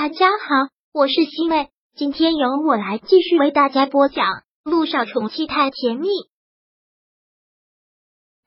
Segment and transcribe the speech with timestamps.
[0.00, 4.26] 大家好，我是西妹，今天由我来继续为大家播讲
[4.62, 6.06] 《路上宠妻太甜蜜》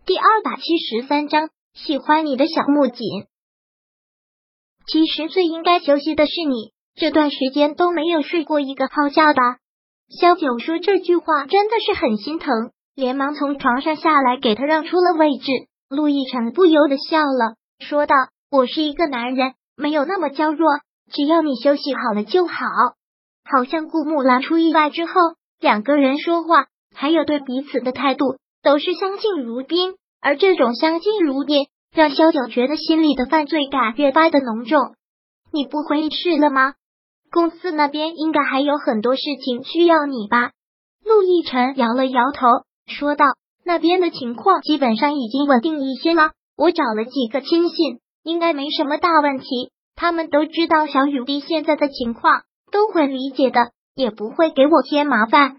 [0.06, 1.50] 第二百七十三章。
[1.74, 3.28] 喜欢你的小木槿。
[4.88, 9.58] 其实最应该休息的是你，这段时间都没有睡过一个好觉吧？
[10.08, 15.52] 萧九说这句话真的是很心疼，连忙从床上下来给他让出了位置。
[15.90, 18.16] 陆亦辰不由得笑了，说道
[18.50, 20.66] ：“我是一个男人，没有那么娇弱。”
[21.14, 22.56] 只要你休息好了就好。
[23.44, 25.14] 好像顾木兰出意外之后，
[25.60, 34.80] 两个人说话还有对彼此的态度都是相敬如宾，而这种相敬如宾让萧九觉得心里的犯罪感越发的浓重。
[35.52, 36.76] 你不回去了吗？
[37.32, 40.52] 公司那边应该还有很多事情需要你吧？
[41.04, 42.48] 陆亦辰摇了摇头，
[42.88, 43.26] 说道
[43.66, 55.58] ：“那边的情况基本上已经稳定一些了，我找了几个亲信，应该没什么大问题。”他们都知道小雨滴现在的情况，都会理解的，也不会给我添麻烦。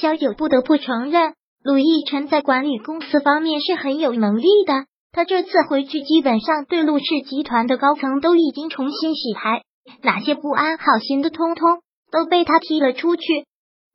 [0.00, 1.34] 萧九不得不承认，
[1.64, 4.86] 陆亦辰在管理公司方面是很有能力的。
[5.10, 9.64] 他这次回去，基本上对陆氏集团的高层都已经重新洗牌，
[10.00, 11.80] 哪些不安好心的，通通
[12.12, 13.22] 都被他踢了出去。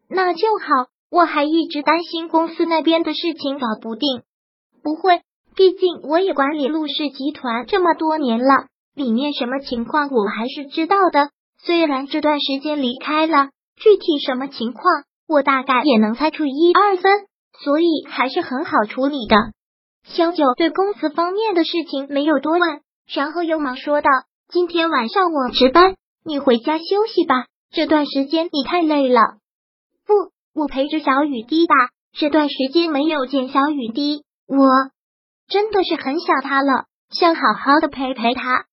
[0.09, 4.23] 那就好，我还一直担心公司那边的事情搞不定。
[4.83, 5.21] 不会，
[5.55, 8.65] 毕竟我也管理陆氏集团这么多年了。
[8.97, 11.29] 里面什么情况我还是知道的，
[11.61, 17.27] 虽然这段时间离开了，具体什么情况我大概也能猜出一二分，
[17.63, 19.35] 所以还是很好处理的。
[20.03, 22.81] 萧九对公司方面的事情没有多问，
[23.13, 24.09] 然后又忙说道
[24.49, 25.93] ：“今天晚上我值班，
[26.25, 27.45] 你回家休息吧。
[27.69, 29.21] 这段时间你太累了。”
[30.07, 31.75] 不，我陪着小雨滴吧。
[32.17, 34.67] 这段时间没有见小雨滴，我
[35.47, 38.65] 真的是很想他了，想好好的陪陪他。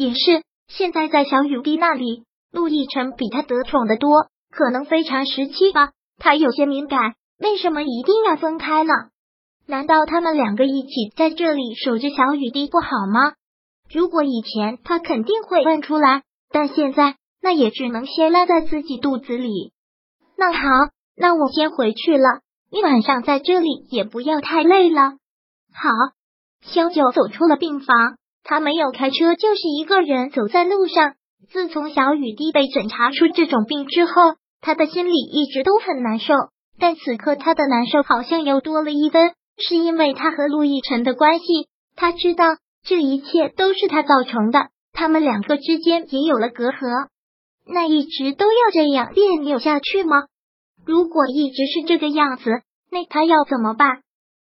[0.00, 5.90] 也是，现在在小雨滴那里，陆亦辰比他得宠的多，可能非常时期吧。
[6.16, 8.94] 他有些敏感，为什么一定要分开呢？
[9.66, 13.34] 难道他们两个一起在这里守着小雨滴不好吗？
[13.92, 19.74] 如果以前他肯定会问出来，但现在那也只能先拉在自己肚子里。
[20.34, 20.60] 那好，
[21.14, 22.40] 那我先回去了，
[22.72, 25.18] 你晚上在这里也不要太累了。
[25.74, 25.90] 好，
[26.62, 28.16] 萧九走出了病房。
[28.42, 31.14] 他没有开车，就是一个人走在路上。
[31.50, 34.12] 自从小雨滴被诊查出这种病之后，
[34.60, 36.34] 他的心里一直都很难受。
[36.78, 41.44] 但此刻他的难受好像又多了一分，是因为他和陆亦辰的关系。
[41.96, 42.46] 他知道
[42.82, 47.08] 这一切都是他造成的，他们两个之间也有了隔阂。
[47.66, 50.22] 那一直都要这样别扭下去吗？
[50.86, 54.02] 如果一直是这个样子，那他要怎么办？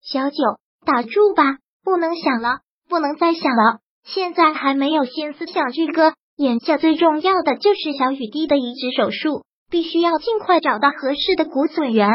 [0.02, 0.38] 小九，
[0.86, 2.60] 打住吧，不能想了。
[2.90, 6.14] 不能再想了，现在还没有心思想这个。
[6.36, 12.08] 眼下最重要的就是小雨滴的移植手术，必须要尽快找到合适的骨髓源。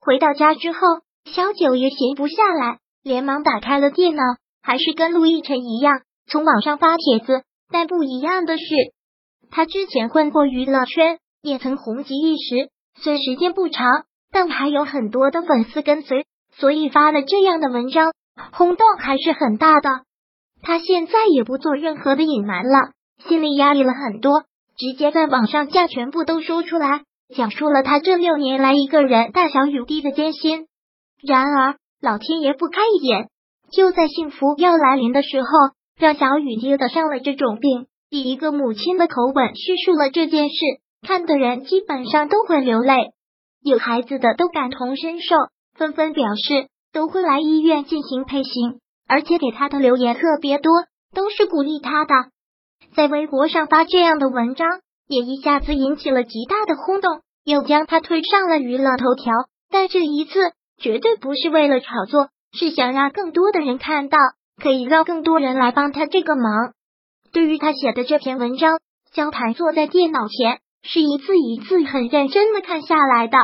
[0.00, 0.78] 回到家之后，
[1.24, 4.22] 小九也闲不下来，连忙打开了电脑，
[4.62, 7.42] 还是跟陆亦辰一样，从网上发帖子。
[7.72, 8.64] 但不一样的是，
[9.50, 12.68] 他之前混过娱乐圈，也曾红极一时，
[13.00, 18.12] 虽时间不长，但还有很多的粉丝跟随，所以发了这样的文章。
[18.52, 19.88] 轰动还是很大的，
[20.62, 22.92] 他现在也不做任何的隐瞒了，
[23.28, 24.42] 心里压力了很多，
[24.76, 27.02] 直接在网上将全部都说出来，
[27.34, 30.66] 讲述了他这六年来一个人大小雨滴的艰辛。
[31.26, 33.28] 然而老天爷不开眼，
[33.70, 35.48] 就在幸福要来临的时候，
[35.98, 37.86] 让小雨滴得上了这种病。
[38.10, 40.54] 以一个母亲的口吻叙述了这件事，
[41.06, 43.12] 看的人基本上都会流泪，
[43.62, 45.34] 有孩子的都感同身受，
[45.74, 46.68] 纷纷表示。
[46.94, 48.78] 都会来医院进行配型，
[49.08, 50.72] 而且给他的留言特别多，
[51.12, 52.14] 都是鼓励他的。
[52.94, 54.68] 在微博上发这样的文章，
[55.08, 59.32] 也一下子引起了极大的轰动，又将他推上了娱乐头条。
[59.70, 60.38] 但这一次
[60.78, 64.16] 绝对不是为了炒作，是想让更多的人看到，
[64.62, 66.74] 可以让更多人来帮他这个忙。
[67.32, 68.78] 对于他写的这篇文章，
[69.12, 73.36] 江谈坐在电脑前，是一字一字很认真的看下来的。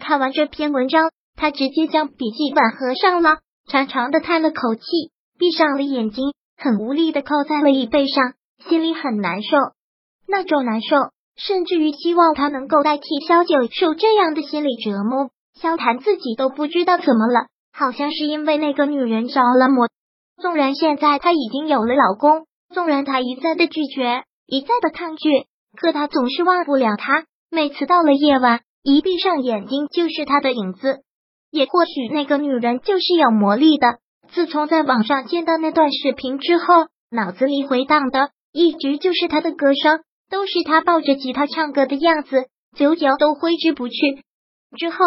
[0.00, 1.10] 看完这篇文章。
[1.38, 3.38] 他直接将笔记本合上了，
[3.70, 4.82] 长长的叹了口气，
[5.38, 8.34] 闭上了眼睛，很无力的靠在了椅背上，
[8.68, 9.56] 心里很难受。
[10.26, 10.96] 那种难受，
[11.36, 15.30] 甚至于希望他能够代替萧九受这样的心理折磨。
[15.54, 19.88] 萧谈自己都不知道怎么了，好像是因为那个女人着了魔。
[20.42, 25.30] 纵然现在他已经有了老公，纵然他一再的拒绝，一再的抗拒，
[25.80, 27.26] 可他总是忘不了他。
[27.48, 31.04] 每次到了夜晚，一闭上眼睛就是他的影子。
[31.50, 33.98] 也或许那个女人就是有魔力的。
[34.30, 40.00] 自从在网上见到那段视频之后，脑子里回荡的一直就是她的歌声。
[40.30, 43.94] 都是她抱着吉他唱歌的样子，久久都挥之不去。
[44.76, 44.98] 之后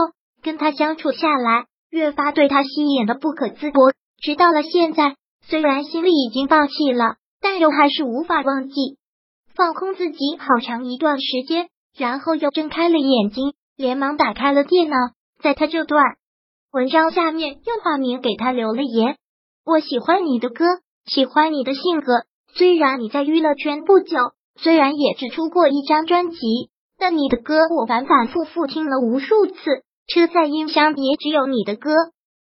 [0.42, 3.78] 跟他相处下来，越发对他吸引的不可自拔。
[4.20, 5.16] 直到了现在，
[5.46, 8.98] 虽然心里已经放弃了，但又还是无法忘记，
[9.54, 14.96] 放空自己好长一段时间，然后又睁开了眼睛，连忙打开了电脑，
[15.40, 16.04] 在他这段
[16.74, 19.18] 文章下面用化名给他留了言
[19.66, 20.64] ：“我喜欢你的歌，
[21.06, 22.24] 喜欢你的性格。
[22.56, 24.16] 虽然你在娱乐圈不久，
[24.56, 26.38] 虽然也只出过一张专辑。”
[26.98, 29.56] 但你的歌我反反复复听了无数次，
[30.08, 31.92] 车载音箱也只有你的歌。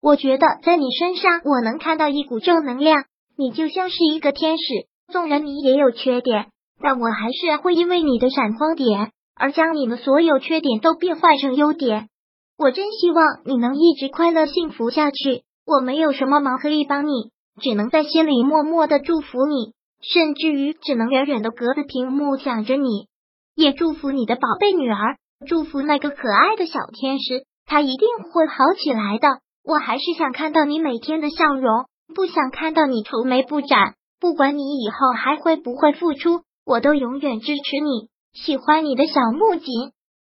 [0.03, 3.05] 我觉得在你身上我能看到一股正能量，
[3.39, 4.65] 你就像是一个天使。
[5.11, 6.49] 纵然你也有缺点，
[6.83, 12.09] 但我还是会因为你的闪光点而将你的所有缺点都变换成优点。
[12.59, 15.43] 我真希望你能一直快乐幸福下去。
[15.65, 23.07] 我没有什么忙可以帮你，只能在心里默默的祝福你，甚至于只能远远的隔着屏幕想着你。
[23.55, 25.17] 也祝福你的宝贝女儿，
[25.47, 29.39] 祝福那个可爱的小天使，他一定会好起来的。
[29.65, 31.85] 我还是想看到你每天的笑容，
[32.15, 33.95] 不想看到你愁眉不展。
[34.19, 38.09] 不管你以后还会不会付出，我都永远支持你。
[38.33, 39.93] 喜欢你的小木槿，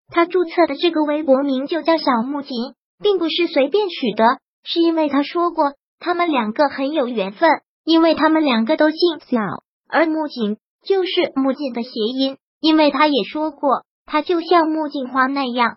[0.08, 4.24] 他注册的这个微博名就叫小木槿，并不是随便取的，
[4.64, 7.50] 是因为他说过他们两个很有缘分，
[7.84, 9.40] 因为他们两个都姓小，
[9.88, 12.36] 而木槿就是木槿的谐音。
[12.58, 15.76] 因为他也说过，他就像木槿花那样。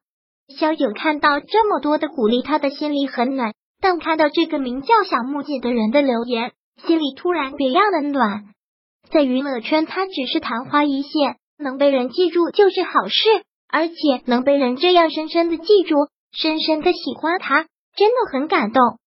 [0.58, 3.54] 小九看到这么多的鼓励，他的心里很暖。
[3.82, 6.54] 但看到这个名叫小木槿的人的留言，
[6.86, 8.46] 心里突然别样的暖。
[9.12, 13.44] 在娱乐圈，他只是昙花一现，能被人记住就是好事。
[13.72, 13.96] 而且
[14.26, 15.96] 能被人这样深深的记住，
[16.32, 19.00] 深深的喜欢他，真的很感动。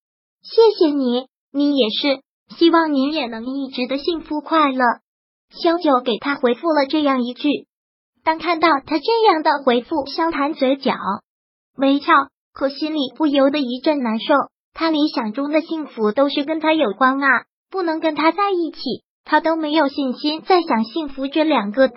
[0.42, 2.22] 谢谢你，你也是。
[2.56, 4.84] 希望您也能一直的幸福快乐。
[5.50, 7.48] 萧九给他回复了这样一句。
[8.24, 10.92] 当看到他这样的回复，萧谈嘴角
[11.76, 12.12] 微翘，
[12.52, 14.34] 可心里不由得一阵难受。
[14.74, 18.78] 他理想中的幸福都是跟他有关啊，不能跟他在一起，
[19.24, 21.96] 他都没有信心再想幸福这两个字。